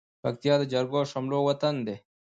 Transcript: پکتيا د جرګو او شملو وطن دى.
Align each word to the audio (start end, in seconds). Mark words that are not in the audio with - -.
پکتيا 0.23 0.55
د 0.59 0.63
جرګو 0.73 0.95
او 1.01 1.09
شملو 1.11 1.39
وطن 1.49 1.75
دى. 1.85 1.95